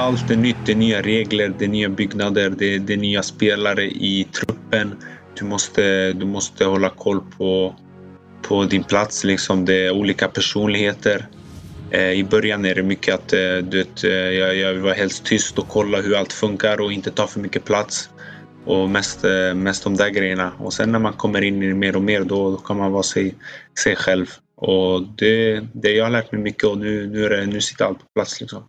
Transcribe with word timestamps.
allt 0.00 0.30
är 0.30 0.36
nytt. 0.36 0.56
Det 0.66 0.72
är 0.72 0.76
nya 0.76 1.02
regler, 1.02 1.54
det 1.58 1.64
är 1.64 1.68
nya 1.68 1.88
byggnader, 1.88 2.50
det 2.50 2.74
är, 2.74 2.78
det 2.78 2.92
är 2.92 2.96
nya 2.96 3.22
spelare 3.22 3.84
i 3.84 4.26
truppen. 4.32 4.94
Du 5.38 5.44
måste, 5.44 6.12
du 6.12 6.26
måste 6.26 6.64
hålla 6.64 6.88
koll 6.90 7.20
på, 7.38 7.74
på 8.42 8.64
din 8.64 8.84
plats. 8.84 9.24
Liksom. 9.24 9.64
Det 9.64 9.86
är 9.86 9.90
olika 9.90 10.28
personligheter. 10.28 11.26
Eh, 11.90 12.10
I 12.10 12.24
början 12.24 12.64
är 12.64 12.74
det 12.74 12.82
mycket 12.82 13.14
att 13.14 13.32
eh, 13.32 13.56
du 13.62 13.78
vet, 13.78 14.04
eh, 14.04 14.10
jag, 14.10 14.56
jag 14.56 14.72
vill 14.72 14.82
vara 14.82 14.94
helst 14.94 15.24
tyst 15.24 15.58
och 15.58 15.68
kolla 15.68 16.00
hur 16.00 16.16
allt 16.16 16.32
funkar 16.32 16.80
och 16.80 16.92
inte 16.92 17.10
ta 17.10 17.26
för 17.26 17.40
mycket 17.40 17.64
plats. 17.64 18.10
Och 18.64 18.90
mest, 18.90 19.24
eh, 19.24 19.54
mest 19.54 19.84
de 19.84 19.96
där 19.96 20.08
grejerna. 20.08 20.52
Och 20.58 20.72
sen 20.72 20.92
när 20.92 20.98
man 20.98 21.12
kommer 21.12 21.42
in 21.42 21.62
i 21.62 21.68
det 21.68 21.74
mer 21.74 21.96
och 21.96 22.02
mer 22.02 22.24
då, 22.24 22.50
då 22.50 22.56
kan 22.56 22.76
man 22.76 22.92
vara 22.92 23.02
sig, 23.02 23.34
sig 23.82 23.96
själv. 23.96 24.26
Och 24.56 25.02
det, 25.02 25.60
det 25.72 25.90
jag 25.90 26.04
har 26.04 26.10
lärt 26.10 26.32
mig 26.32 26.40
mycket 26.40 26.64
och 26.64 26.78
nu, 26.78 27.06
nu, 27.06 27.24
är 27.24 27.30
det, 27.30 27.46
nu 27.46 27.60
sitter 27.60 27.84
allt 27.84 27.98
på 27.98 28.04
plats. 28.14 28.40
Liksom. 28.40 28.62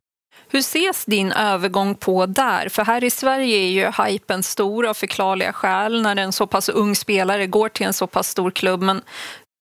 Hur 0.51 0.59
ses 0.59 1.05
din 1.05 1.31
övergång 1.31 1.95
på 1.95 2.25
där? 2.25 2.69
För 2.69 2.83
här 2.83 3.03
i 3.03 3.09
Sverige 3.09 3.57
är 3.57 3.69
ju 3.69 4.03
hypen 4.03 4.43
stor 4.43 4.85
av 4.85 4.93
förklarliga 4.93 5.53
skäl 5.53 6.01
när 6.01 6.15
en 6.15 6.31
så 6.31 6.47
pass 6.47 6.69
ung 6.69 6.95
spelare 6.95 7.47
går 7.47 7.69
till 7.69 7.85
en 7.85 7.93
så 7.93 8.07
pass 8.07 8.27
stor 8.27 8.51
klubb. 8.51 8.81
Men 8.81 9.01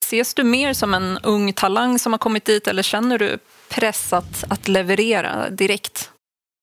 ses 0.05 0.35
du 0.35 0.45
mer 0.45 0.73
som 0.73 0.95
en 0.95 1.19
ung 1.23 1.53
talang 1.53 1.99
som 1.99 2.13
har 2.13 2.19
kommit 2.19 2.45
dit 2.45 2.69
eller 2.69 2.83
känner 2.83 3.19
du 3.19 3.39
press 3.69 4.13
att, 4.13 4.45
att 4.49 4.69
leverera 4.69 5.51
direkt? 5.51 6.11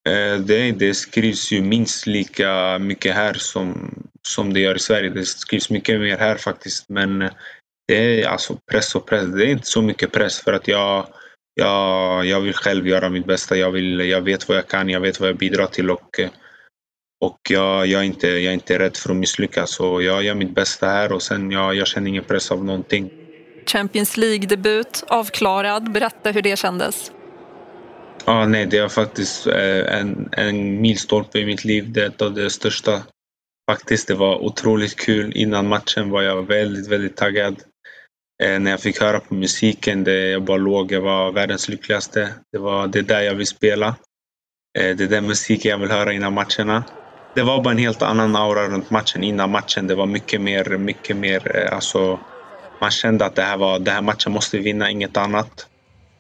Eh, 0.09 0.39
det, 0.39 0.71
det 0.71 0.93
skrivs 0.93 1.51
ju 1.51 1.61
minst 1.61 2.07
lika 2.07 2.79
mycket 2.79 3.15
här 3.15 3.33
som, 3.33 3.93
som 4.27 4.53
det 4.53 4.59
gör 4.59 4.75
i 4.75 4.79
Sverige. 4.79 5.09
Det 5.09 5.25
skrivs 5.25 5.69
mycket 5.69 5.99
mer 5.99 6.17
här 6.17 6.35
faktiskt. 6.35 6.89
Men 6.89 7.21
eh, 7.21 7.31
det 7.87 8.23
är 8.23 8.27
alltså 8.27 8.57
press 8.71 8.95
och 8.95 9.05
press. 9.05 9.25
Det 9.25 9.45
är 9.45 9.49
inte 9.49 9.67
så 9.67 9.81
mycket 9.81 10.11
press 10.11 10.39
för 10.39 10.53
att 10.53 10.67
jag, 10.67 11.07
jag, 11.57 12.25
jag 12.25 12.41
vill 12.41 12.53
själv 12.53 12.87
göra 12.87 13.09
mitt 13.09 13.25
bästa. 13.25 13.57
Jag, 13.57 13.71
vill, 13.71 13.99
jag 13.99 14.21
vet 14.21 14.47
vad 14.47 14.57
jag 14.57 14.67
kan, 14.67 14.89
jag 14.89 14.99
vet 14.99 15.19
vad 15.19 15.29
jag 15.29 15.37
bidrar 15.37 15.65
till 15.65 15.89
och, 15.91 16.19
och 17.25 17.39
jag, 17.49 17.87
jag, 17.87 18.01
är 18.01 18.05
inte, 18.05 18.27
jag 18.27 18.49
är 18.49 18.53
inte 18.53 18.79
rädd 18.79 18.97
för 18.97 19.09
att 19.09 19.15
misslyckas. 19.15 19.71
Så 19.71 20.01
jag 20.01 20.23
gör 20.23 20.35
mitt 20.35 20.55
bästa 20.55 20.87
här 20.87 21.11
och 21.11 21.21
sen 21.21 21.51
jag, 21.51 21.75
jag 21.75 21.87
känner 21.87 22.09
ingen 22.09 22.23
press 22.23 22.51
av 22.51 22.65
någonting. 22.65 23.11
Champions 23.65 24.17
League-debut 24.17 25.03
avklarad. 25.07 25.91
Berätta 25.91 26.31
hur 26.31 26.41
det 26.41 26.59
kändes. 26.59 27.11
Ja, 28.25 28.45
nej, 28.45 28.65
det 28.65 28.77
är 28.77 28.87
faktiskt 28.87 29.47
eh, 29.47 29.99
en, 29.99 30.29
en 30.31 30.81
milstolpe 30.81 31.39
i 31.39 31.45
mitt 31.45 31.65
liv. 31.65 31.91
Det 31.91 32.01
är 32.01 32.07
ett 32.07 32.21
av 32.21 32.33
de 32.33 32.49
största. 32.49 33.01
Faktiskt, 33.71 34.07
det 34.07 34.15
var 34.15 34.43
otroligt 34.43 34.95
kul. 34.95 35.31
Innan 35.35 35.67
matchen 35.67 36.09
var 36.09 36.21
jag 36.21 36.47
väldigt, 36.47 36.87
väldigt 36.87 37.15
taggad. 37.15 37.55
Eh, 38.43 38.59
när 38.59 38.71
jag 38.71 38.79
fick 38.79 39.01
höra 39.01 39.19
på 39.19 39.33
musiken, 39.33 40.03
det 40.03 40.29
jag 40.29 40.43
bara 40.43 40.57
låg, 40.57 40.91
jag 40.91 41.01
var 41.01 41.31
världens 41.31 41.69
lyckligaste. 41.69 42.33
Det 42.51 42.57
var 42.57 42.87
det 42.87 43.01
där 43.01 43.21
jag 43.21 43.35
vill 43.35 43.47
spela. 43.47 43.87
Eh, 44.77 44.95
det 44.95 45.03
är 45.03 45.07
den 45.07 45.27
musiken 45.27 45.71
jag 45.71 45.77
vill 45.77 45.91
höra 45.91 46.13
innan 46.13 46.33
matcherna. 46.33 46.83
Det 47.35 47.43
var 47.43 47.63
bara 47.63 47.71
en 47.71 47.77
helt 47.77 48.01
annan 48.01 48.35
aura 48.35 48.67
runt 48.67 48.89
matchen 48.89 49.23
innan 49.23 49.51
matchen. 49.51 49.87
Det 49.87 49.95
var 49.95 50.05
mycket 50.05 50.41
mer, 50.41 50.77
mycket 50.77 51.17
mer, 51.17 51.57
eh, 51.57 51.75
alltså 51.75 52.19
man 52.81 52.91
kände 52.91 53.25
att 53.25 53.35
det 53.35 53.41
här, 53.41 53.57
var, 53.57 53.79
den 53.79 53.93
här 53.93 54.01
matchen 54.01 54.31
måste 54.31 54.57
vi 54.57 54.63
vinna, 54.63 54.91
inget 54.91 55.17
annat. 55.17 55.67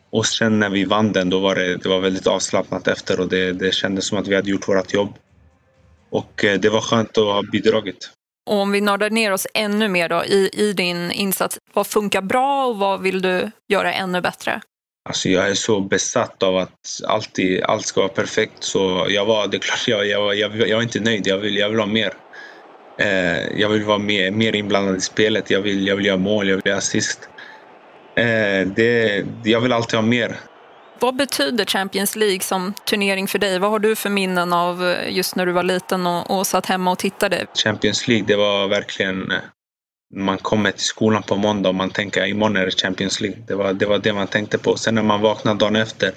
Och 0.09 0.25
sen 0.25 0.59
när 0.59 0.69
vi 0.69 0.85
vann 0.85 1.11
den, 1.11 1.29
då 1.29 1.39
var 1.39 1.55
det, 1.55 1.77
det 1.77 1.89
var 1.89 1.99
väldigt 1.99 2.27
avslappnat 2.27 2.87
efter 2.87 3.19
och 3.19 3.27
det, 3.27 3.53
det 3.53 3.73
kändes 3.73 4.07
som 4.07 4.17
att 4.17 4.27
vi 4.27 4.35
hade 4.35 4.49
gjort 4.49 4.67
vårt 4.67 4.93
jobb. 4.93 5.13
Och 6.09 6.45
det 6.59 6.69
var 6.69 6.81
skönt 6.81 7.17
att 7.17 7.23
ha 7.23 7.43
bidragit. 7.51 8.16
Och 8.47 8.57
om 8.57 8.71
vi 8.71 8.81
nördar 8.81 9.09
ner 9.09 9.33
oss 9.33 9.47
ännu 9.53 9.87
mer 9.87 10.09
då, 10.09 10.25
i, 10.25 10.49
i 10.53 10.73
din 10.73 11.11
insats, 11.11 11.59
vad 11.73 11.87
funkar 11.87 12.21
bra 12.21 12.65
och 12.65 12.77
vad 12.77 13.01
vill 13.01 13.21
du 13.21 13.51
göra 13.67 13.93
ännu 13.93 14.21
bättre? 14.21 14.61
Alltså 15.09 15.29
jag 15.29 15.49
är 15.49 15.53
så 15.53 15.79
besatt 15.81 16.43
av 16.43 16.57
att 16.57 17.01
alltid, 17.07 17.63
allt 17.63 17.85
ska 17.85 18.01
vara 18.01 18.09
perfekt. 18.09 18.63
Så 18.63 19.07
jag 19.09 19.25
var, 19.25 19.47
det 19.47 19.57
är 19.57 19.59
klart, 19.59 19.87
jag, 19.87 20.07
jag, 20.07 20.35
jag, 20.35 20.69
jag 20.69 20.75
var 20.75 20.83
inte 20.83 20.99
nöjd. 20.99 21.27
Jag 21.27 21.37
vill, 21.37 21.57
jag 21.57 21.69
vill 21.69 21.79
ha 21.79 21.85
mer. 21.85 22.13
Eh, 22.99 23.59
jag 23.59 23.69
vill 23.69 23.83
vara 23.83 23.97
mer, 23.97 24.31
mer 24.31 24.55
inblandad 24.55 24.97
i 24.97 25.01
spelet. 25.01 25.51
Jag 25.51 25.61
vill, 25.61 25.87
jag 25.87 25.95
vill 25.95 26.05
göra 26.05 26.17
mål, 26.17 26.49
jag 26.49 26.55
vill 26.55 26.67
göra 26.67 26.77
assist. 26.77 27.29
Eh, 28.17 28.67
det, 28.75 29.25
jag 29.43 29.61
vill 29.61 29.73
alltid 29.73 29.95
ha 29.95 30.01
mer. 30.01 30.37
Vad 30.99 31.15
betyder 31.15 31.65
Champions 31.65 32.15
League 32.15 32.39
som 32.39 32.73
turnering 32.85 33.27
för 33.27 33.39
dig? 33.39 33.59
Vad 33.59 33.71
har 33.71 33.79
du 33.79 33.95
för 33.95 34.09
minnen 34.09 34.53
av 34.53 34.89
eh, 34.89 35.15
just 35.15 35.35
när 35.35 35.45
du 35.45 35.51
var 35.51 35.63
liten 35.63 36.07
och, 36.07 36.39
och 36.39 36.47
satt 36.47 36.65
hemma 36.65 36.91
och 36.91 36.99
tittade? 36.99 37.45
Champions 37.63 38.07
League, 38.07 38.25
det 38.27 38.35
var 38.35 38.67
verkligen... 38.67 39.31
Eh, 39.31 39.37
man 40.15 40.37
kommer 40.37 40.71
till 40.71 40.85
skolan 40.85 41.23
på 41.23 41.35
måndag 41.35 41.69
och 41.69 41.75
man 41.75 41.89
tänker 41.89 42.25
imorgon 42.25 42.55
är 42.55 42.65
det 42.65 42.81
Champions 42.81 43.21
League. 43.21 43.43
Det 43.47 43.55
var, 43.55 43.73
det 43.73 43.85
var 43.85 43.97
det 43.97 44.13
man 44.13 44.27
tänkte 44.27 44.57
på. 44.57 44.75
Sen 44.77 44.95
när 44.95 45.03
man 45.03 45.21
vaknade 45.21 45.59
dagen 45.59 45.75
efter 45.75 46.11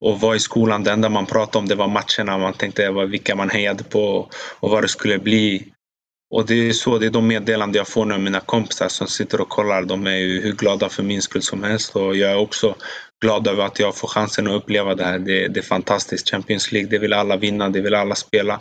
och 0.00 0.20
var 0.20 0.34
i 0.34 0.38
skolan, 0.40 0.84
det 0.84 0.92
enda 0.92 1.08
man 1.08 1.26
pratade 1.26 1.58
om 1.58 1.68
det 1.68 1.74
var 1.74 1.88
matcherna. 1.88 2.38
Man 2.38 2.52
tänkte 2.52 2.90
vilka 2.90 3.36
man 3.36 3.50
hejade 3.50 3.84
på 3.84 4.30
och 4.60 4.70
vad 4.70 4.84
det 4.84 4.88
skulle 4.88 5.18
bli. 5.18 5.72
Och 6.30 6.46
det 6.46 6.68
är 6.68 6.72
så, 6.72 6.98
det 6.98 7.06
är 7.06 7.10
de 7.10 7.26
meddelanden 7.26 7.78
jag 7.78 7.88
får 7.88 8.04
nu 8.04 8.14
av 8.14 8.20
mina 8.20 8.40
kompisar 8.40 8.88
som 8.88 9.06
sitter 9.06 9.40
och 9.40 9.48
kollar. 9.48 9.82
De 9.82 10.06
är 10.06 10.16
ju 10.16 10.42
hur 10.42 10.52
glada 10.52 10.88
för 10.88 11.02
min 11.02 11.22
skull 11.22 11.42
som 11.42 11.62
helst 11.62 11.96
och 11.96 12.16
jag 12.16 12.32
är 12.32 12.36
också 12.38 12.74
glad 13.24 13.46
över 13.46 13.64
att 13.64 13.78
jag 13.78 13.96
får 13.96 14.08
chansen 14.08 14.46
att 14.46 14.52
uppleva 14.52 14.94
det 14.94 15.04
här. 15.04 15.18
Det, 15.18 15.48
det 15.48 15.60
är 15.60 15.64
fantastiskt. 15.64 16.30
Champions 16.30 16.72
League, 16.72 16.90
det 16.90 16.98
vill 16.98 17.12
alla 17.12 17.36
vinna, 17.36 17.68
det 17.68 17.80
vill 17.80 17.94
alla 17.94 18.14
spela. 18.14 18.58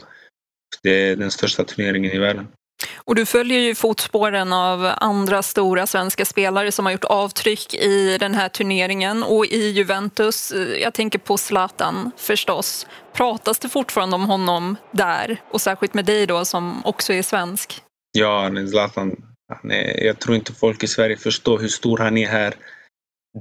Det 0.83 0.89
är 0.89 1.15
den 1.15 1.31
största 1.31 1.63
turneringen 1.63 2.11
i 2.11 2.17
världen. 2.17 2.47
Och 2.95 3.15
du 3.15 3.25
följer 3.25 3.59
ju 3.59 3.75
fotspåren 3.75 4.53
av 4.53 4.91
andra 4.97 5.43
stora 5.43 5.87
svenska 5.87 6.25
spelare 6.25 6.71
som 6.71 6.85
har 6.85 6.93
gjort 6.93 7.03
avtryck 7.03 7.73
i 7.73 8.17
den 8.17 8.33
här 8.35 8.49
turneringen 8.49 9.23
och 9.23 9.45
i 9.45 9.69
Juventus. 9.69 10.53
Jag 10.81 10.93
tänker 10.93 11.19
på 11.19 11.37
Zlatan 11.37 12.11
förstås. 12.17 12.87
Pratas 13.13 13.59
det 13.59 13.69
fortfarande 13.69 14.15
om 14.15 14.25
honom 14.25 14.75
där 14.91 15.41
och 15.51 15.61
särskilt 15.61 15.93
med 15.93 16.05
dig 16.05 16.27
då 16.27 16.45
som 16.45 16.85
också 16.85 17.13
är 17.13 17.21
svensk? 17.21 17.81
Ja, 18.17 18.51
Zlatan, 18.69 19.15
han 19.53 19.71
är, 19.71 20.03
jag 20.03 20.19
tror 20.19 20.35
inte 20.35 20.53
folk 20.53 20.83
i 20.83 20.87
Sverige 20.87 21.17
förstår 21.17 21.59
hur 21.59 21.67
stor 21.67 21.97
han 21.97 22.17
är 22.17 22.27
här 22.27 22.53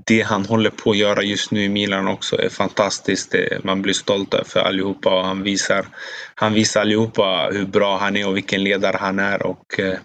det 0.06 0.22
han 0.22 0.44
håller 0.44 0.71
på 0.71 0.91
att 0.91 0.97
göra 0.97 1.22
just 1.22 1.50
nu 1.50 1.65
i 1.65 1.69
Milan 1.69 2.09
också 2.09 2.43
är 2.43 2.49
fantastiskt. 2.49 3.34
Man 3.62 3.82
blir 3.82 3.94
stolt 3.94 4.34
för 4.44 4.60
allihopa 4.60 5.19
och 5.19 5.25
han 5.25 5.43
visar, 5.43 5.87
han 6.34 6.53
visar 6.53 6.81
allihopa 6.81 7.49
hur 7.53 7.66
bra 7.66 7.99
han 7.99 8.16
är 8.16 8.28
och 8.28 8.37
vilken 8.37 8.65
ledare 8.65 8.97
han 9.00 9.19
är. 9.19 9.47
Och, 9.47 9.81
eh, 9.81 9.99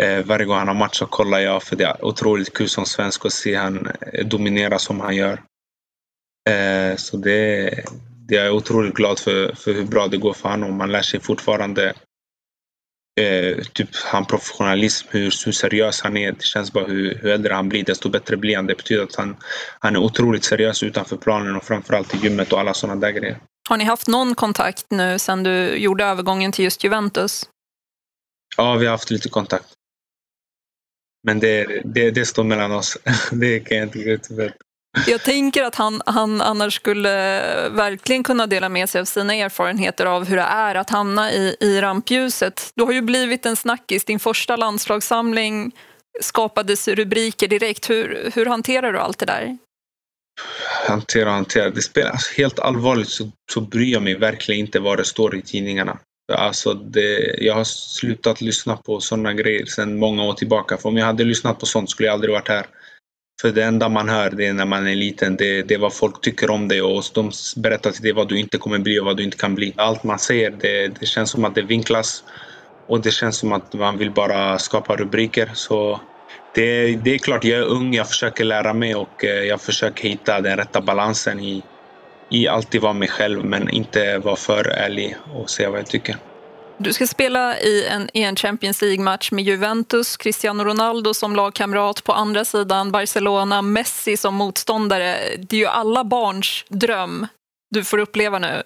eh 0.00 0.24
varje 0.24 0.44
gång 0.44 0.58
han 0.58 0.68
har 0.68 0.74
match 0.74 0.98
så 0.98 1.06
kollar 1.06 1.38
jag 1.38 1.62
för 1.62 1.76
det 1.76 1.84
är 1.84 2.04
otroligt 2.04 2.52
kul 2.52 2.68
som 2.68 2.86
svensk 2.86 3.26
att 3.26 3.32
se 3.32 3.54
han 3.54 3.88
eh, 4.12 4.26
dominera 4.26 4.78
som 4.78 5.00
han 5.00 5.16
gör. 5.16 5.42
Eh, 6.50 6.96
så 6.96 7.16
det, 7.16 7.70
det 8.28 8.36
är 8.36 8.44
jag 8.44 8.54
otroligt 8.54 8.94
glad 8.94 9.18
för, 9.18 9.54
för 9.54 9.72
hur 9.72 9.84
bra 9.84 10.06
det 10.06 10.16
går 10.16 10.32
för 10.32 10.48
honom. 10.48 10.76
Man 10.76 10.92
lär 10.92 11.02
sig 11.02 11.20
fortfarande 11.20 11.94
eh, 13.20 13.64
typ 13.72 13.88
han 13.94 14.24
professionalism, 14.24 15.08
hur, 15.10 15.44
hur 15.44 15.52
seriös 15.52 16.00
han 16.00 16.16
är. 16.16 16.32
Det 16.32 16.42
känns 16.42 16.72
bara 16.72 16.84
hur, 16.84 17.18
hur 17.22 17.30
äldre 17.30 17.54
han 17.54 17.68
blir 17.68 17.84
desto 17.84 18.08
bättre 18.08 18.36
blir 18.36 18.56
han. 18.56 18.66
Det 18.66 18.74
betyder 18.74 19.02
att 19.02 19.14
han, 19.14 19.36
han 19.78 19.96
är 19.96 20.00
otroligt 20.00 20.44
seriös 20.44 20.82
utanför 20.82 21.16
planen 21.16 21.56
och 21.56 21.64
framförallt 21.64 22.14
i 22.14 22.18
gymmet 22.18 22.52
och 22.52 22.60
alla 22.60 22.74
sådana 22.74 23.00
där 23.00 23.10
grejer. 23.10 23.38
Har 23.68 23.76
ni 23.76 23.84
haft 23.84 24.08
någon 24.08 24.34
kontakt 24.34 24.86
nu 24.90 25.18
sedan 25.18 25.42
du 25.42 25.76
gjorde 25.76 26.04
övergången 26.04 26.52
till 26.52 26.64
just 26.64 26.84
Juventus? 26.84 27.48
Ja, 28.56 28.74
vi 28.74 28.86
har 28.86 28.90
haft 28.90 29.10
lite 29.10 29.28
kontakt. 29.28 29.66
Men 31.26 31.40
det, 31.40 31.82
det, 31.84 32.10
det 32.10 32.26
står 32.26 32.44
mellan 32.44 32.72
oss. 32.72 32.98
det 33.32 33.60
kan 33.60 33.76
jag 33.76 33.86
inte 33.86 33.98
gå 33.98 34.10
ut 34.10 34.30
jag 35.06 35.22
tänker 35.22 35.62
att 35.62 35.74
han, 35.74 36.02
han 36.06 36.40
annars 36.40 36.74
skulle 36.74 37.08
verkligen 37.68 38.22
kunna 38.22 38.46
dela 38.46 38.68
med 38.68 38.88
sig 38.88 39.00
av 39.00 39.04
sina 39.04 39.34
erfarenheter 39.34 40.06
av 40.06 40.24
hur 40.24 40.36
det 40.36 40.42
är 40.42 40.74
att 40.74 40.90
hamna 40.90 41.32
i, 41.32 41.56
i 41.60 41.80
rampljuset. 41.80 42.72
Du 42.74 42.84
har 42.84 42.92
ju 42.92 43.02
blivit 43.02 43.46
en 43.46 43.56
snackis. 43.56 44.04
Din 44.04 44.18
första 44.18 44.56
landslagssamling 44.56 45.72
skapades 46.20 46.88
rubriker 46.88 47.48
direkt. 47.48 47.90
Hur, 47.90 48.30
hur 48.34 48.46
hanterar 48.46 48.92
du 48.92 48.98
allt 48.98 49.18
det 49.18 49.26
där? 49.26 49.58
Hantera 50.88 51.28
och 51.28 51.34
hantera. 51.34 51.70
Det 51.70 51.82
spelar, 51.82 52.10
alltså, 52.10 52.34
helt 52.36 52.58
allvarligt 52.58 53.08
så, 53.08 53.30
så 53.52 53.60
bryr 53.60 53.92
jag 53.92 54.02
mig 54.02 54.14
verkligen 54.14 54.60
inte 54.60 54.80
vad 54.80 54.98
det 54.98 55.04
står 55.04 55.36
i 55.36 55.42
tidningarna. 55.42 55.98
Alltså 56.32 56.74
det, 56.74 57.36
jag 57.38 57.54
har 57.54 57.64
slutat 57.64 58.40
lyssna 58.40 58.76
på 58.76 59.00
sådana 59.00 59.32
grejer 59.32 59.66
sedan 59.66 59.98
många 59.98 60.24
år 60.24 60.34
tillbaka. 60.34 60.76
För 60.76 60.88
om 60.88 60.96
jag 60.96 61.06
hade 61.06 61.24
lyssnat 61.24 61.58
på 61.58 61.66
sånt 61.66 61.90
skulle 61.90 62.06
jag 62.06 62.14
aldrig 62.14 62.34
varit 62.34 62.48
här. 62.48 62.66
För 63.42 63.52
det 63.52 63.64
enda 63.64 63.88
man 63.88 64.08
hör 64.08 64.30
det 64.30 64.52
när 64.52 64.66
man 64.66 64.86
är 64.86 64.94
liten, 64.94 65.36
det, 65.36 65.62
det 65.62 65.74
är 65.74 65.78
vad 65.78 65.94
folk 65.94 66.20
tycker 66.20 66.50
om 66.50 66.68
dig 66.68 66.82
och 66.82 67.02
de 67.14 67.30
berättar 67.56 67.90
till 67.90 68.02
dig 68.02 68.12
vad 68.12 68.28
du 68.28 68.38
inte 68.38 68.58
kommer 68.58 68.78
bli 68.78 69.00
och 69.00 69.04
vad 69.04 69.16
du 69.16 69.22
inte 69.24 69.36
kan 69.36 69.54
bli. 69.54 69.74
Allt 69.76 70.04
man 70.04 70.18
säger, 70.18 70.50
det, 70.50 70.88
det 70.88 71.06
känns 71.06 71.30
som 71.30 71.44
att 71.44 71.54
det 71.54 71.62
vinklas 71.62 72.24
och 72.88 73.02
det 73.02 73.10
känns 73.10 73.38
som 73.38 73.52
att 73.52 73.74
man 73.74 73.98
vill 73.98 74.10
bara 74.10 74.58
skapa 74.58 74.96
rubriker. 74.96 75.50
Så 75.54 76.00
det, 76.54 76.96
det 76.96 77.14
är 77.14 77.18
klart, 77.18 77.44
jag 77.44 77.58
är 77.58 77.64
ung, 77.64 77.94
jag 77.94 78.08
försöker 78.08 78.44
lära 78.44 78.74
mig 78.74 78.94
och 78.94 79.24
eh, 79.24 79.44
jag 79.44 79.60
försöker 79.60 80.08
hitta 80.08 80.40
den 80.40 80.56
rätta 80.56 80.80
balansen 80.80 81.40
i, 81.40 81.64
i 82.30 82.48
alltid 82.48 82.80
vara 82.80 82.92
mig 82.92 83.08
själv 83.08 83.44
men 83.44 83.70
inte 83.70 84.18
vara 84.18 84.36
för 84.36 84.64
ärlig 84.64 85.16
och 85.26 85.50
säga 85.50 85.70
vad 85.70 85.78
jag 85.78 85.86
tycker. 85.86 86.16
Du 86.78 86.92
ska 86.92 87.06
spela 87.06 87.58
i 87.58 87.86
en, 87.86 88.08
i 88.14 88.22
en 88.22 88.36
Champions 88.36 88.82
League-match 88.82 89.32
med 89.32 89.44
Juventus, 89.44 90.16
Cristiano 90.16 90.64
Ronaldo 90.64 91.14
som 91.14 91.36
lagkamrat 91.36 92.04
på 92.04 92.12
andra 92.12 92.44
sidan, 92.44 92.92
Barcelona, 92.92 93.62
Messi 93.62 94.16
som 94.16 94.34
motståndare. 94.34 95.18
Det 95.38 95.56
är 95.56 95.60
ju 95.60 95.66
alla 95.66 96.04
barns 96.04 96.64
dröm 96.68 97.26
du 97.70 97.84
får 97.84 97.98
uppleva 97.98 98.38
nu. 98.38 98.62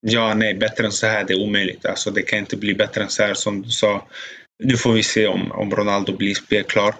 Ja, 0.00 0.34
nej, 0.34 0.54
bättre 0.54 0.84
än 0.84 0.92
så 0.92 1.06
här 1.06 1.24
det 1.24 1.32
är 1.32 1.42
omöjligt. 1.42 1.86
Alltså, 1.86 2.10
det 2.10 2.22
kan 2.22 2.38
inte 2.38 2.56
bli 2.56 2.74
bättre 2.74 3.02
än 3.02 3.08
så 3.08 3.22
här 3.22 3.34
som 3.34 3.62
du 3.62 3.70
sa. 3.70 4.06
Nu 4.64 4.76
får 4.76 4.92
vi 4.92 5.02
se 5.02 5.26
om, 5.26 5.52
om 5.52 5.70
Ronaldo 5.70 6.16
blir 6.16 6.34
spelklar. 6.34 6.94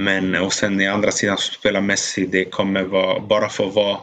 Men 0.00 0.34
och 0.34 0.52
sen 0.52 0.80
i 0.80 0.86
andra 0.86 1.10
sidan 1.10 1.38
så 1.38 1.52
spelar 1.52 1.80
Messi. 1.80 2.26
Det 2.26 2.44
kommer 2.44 2.82
vara, 2.82 3.20
bara 3.20 3.48
få 3.48 3.66
vara 3.66 3.98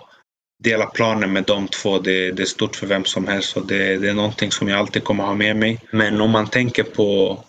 dela 0.64 0.86
planen 0.86 1.34
med 1.34 1.44
de 1.44 1.68
två, 1.68 2.00
det, 2.00 2.32
det 2.32 2.44
är 2.44 2.46
stort 2.46 2.76
för 2.76 2.88
vem 2.88 3.06
som 3.06 3.28
helst. 3.28 3.58
Och 3.58 3.68
det, 3.68 3.98
det 3.98 4.10
är 4.10 4.14
någonting 4.14 4.52
som 4.52 4.68
jag 4.68 4.80
alltid 4.80 5.04
kommer 5.04 5.24
ha 5.24 5.34
med 5.34 5.56
mig. 5.56 5.80
Men 5.92 6.22
om 6.22 6.32
man 6.32 6.48
tänker 6.48 6.84
på, 6.84 7.40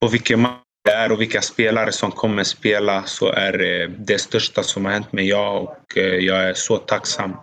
på 0.00 0.08
vilken 0.08 0.40
match 0.40 0.62
det 0.84 0.92
är 0.92 1.12
och 1.12 1.20
vilka 1.20 1.42
spelare 1.42 1.92
som 1.92 2.12
kommer 2.12 2.44
spela 2.44 3.02
så 3.02 3.32
är 3.32 3.52
det 3.52 3.86
det 3.86 4.18
största 4.18 4.62
som 4.62 4.84
har 4.84 4.92
hänt 4.92 5.12
mig. 5.12 5.28
Jag 5.28 5.62
och 5.62 5.96
eh, 5.96 6.04
jag 6.04 6.44
är 6.48 6.54
så 6.54 6.76
tacksam 6.76 7.36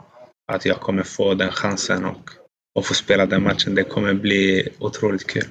att 0.51 0.65
jag 0.65 0.79
kommer 0.79 1.03
få 1.03 1.33
den 1.33 1.51
chansen 1.51 2.05
och, 2.05 2.29
och 2.75 2.85
få 2.85 2.93
spela 2.93 3.25
den 3.25 3.43
matchen. 3.43 3.75
Det 3.75 3.83
kommer 3.83 4.13
bli 4.13 4.69
otroligt 4.79 5.27
kul. 5.27 5.47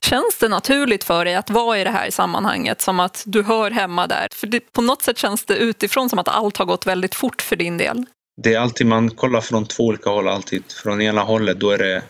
Känns 0.00 0.38
det 0.38 0.48
naturligt 0.48 1.04
för 1.04 1.24
dig 1.24 1.34
att 1.34 1.50
vara 1.50 1.78
i 1.78 1.84
det 1.84 1.90
här 1.90 2.10
sammanhanget, 2.10 2.80
som 2.80 3.00
att 3.00 3.22
du 3.26 3.42
hör 3.42 3.70
hemma 3.70 4.06
där? 4.06 4.28
För 4.32 4.46
det, 4.46 4.72
på 4.72 4.82
något 4.82 5.02
sätt 5.02 5.18
känns 5.18 5.44
det 5.44 5.56
utifrån 5.56 6.08
som 6.08 6.18
att 6.18 6.28
allt 6.28 6.56
har 6.56 6.64
gått 6.64 6.86
väldigt 6.86 7.14
fort 7.14 7.42
för 7.42 7.56
din 7.56 7.78
del. 7.78 8.04
Det 8.42 8.54
är 8.54 8.58
alltid, 8.58 8.86
man 8.86 9.10
kollar 9.10 9.40
från 9.40 9.66
två 9.66 9.84
olika 9.84 10.10
håll 10.10 10.28
alltid. 10.28 10.62
Från 10.72 11.00
ena 11.00 11.20
hållet 11.20 11.60
då 11.60 11.70
är 11.70 11.78
det, 11.78 12.02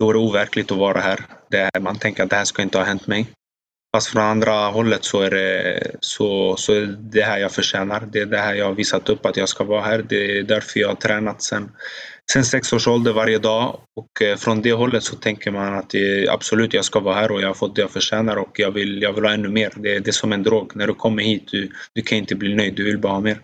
då 0.00 0.10
är 0.10 0.12
det 0.12 0.18
overkligt 0.18 0.72
att 0.72 0.78
vara 0.78 1.00
här. 1.00 1.20
Det 1.50 1.70
är, 1.74 1.80
man 1.80 1.98
tänker 1.98 2.22
att 2.22 2.30
det 2.30 2.36
här 2.36 2.44
ska 2.44 2.62
inte 2.62 2.78
ha 2.78 2.84
hänt 2.84 3.06
mig. 3.06 3.26
Fast 3.94 4.08
från 4.08 4.22
andra 4.22 4.52
hållet 4.52 5.04
så 5.04 5.20
är 5.20 5.30
det 5.30 5.80
så, 6.00 6.56
så 6.56 6.72
är 6.72 6.86
det 6.86 7.22
här 7.22 7.38
jag 7.38 7.52
förtjänar. 7.52 8.08
Det 8.12 8.20
är 8.20 8.26
det 8.26 8.38
här 8.38 8.54
jag 8.54 8.64
har 8.64 8.72
visat 8.72 9.08
upp 9.08 9.26
att 9.26 9.36
jag 9.36 9.48
ska 9.48 9.64
vara 9.64 9.82
här. 9.82 10.04
Det 10.08 10.38
är 10.38 10.42
därför 10.42 10.80
jag 10.80 10.88
har 10.88 10.94
tränat 10.94 11.42
sen, 11.42 11.70
sen 12.32 12.44
sex 12.44 12.72
års 12.72 12.88
ålder 12.88 13.12
varje 13.12 13.38
dag. 13.38 13.80
Och 13.96 14.22
eh, 14.22 14.36
från 14.36 14.62
det 14.62 14.72
hållet 14.72 15.02
så 15.02 15.16
tänker 15.16 15.50
man 15.50 15.74
att 15.74 15.90
det, 15.90 16.28
absolut, 16.28 16.74
jag 16.74 16.84
ska 16.84 17.00
vara 17.00 17.14
här 17.14 17.30
och 17.30 17.42
jag 17.42 17.46
har 17.46 17.54
fått 17.54 17.76
det 17.76 17.82
jag 17.82 17.90
förtjänar 17.90 18.36
och 18.36 18.58
jag 18.58 18.70
vill, 18.70 19.02
jag 19.02 19.12
vill 19.12 19.24
ha 19.24 19.32
ännu 19.32 19.48
mer. 19.48 19.72
Det, 19.76 19.98
det 19.98 20.10
är 20.10 20.12
som 20.12 20.32
en 20.32 20.42
drog. 20.42 20.76
När 20.76 20.86
du 20.86 20.94
kommer 20.94 21.22
hit, 21.22 21.48
du, 21.50 21.70
du 21.94 22.02
kan 22.02 22.18
inte 22.18 22.34
bli 22.34 22.54
nöjd. 22.54 22.74
Du 22.74 22.84
vill 22.84 22.98
bara 22.98 23.12
ha 23.12 23.20
mer. 23.20 23.40